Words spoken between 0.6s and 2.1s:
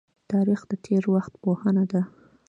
د تیر وخت پوهنه ده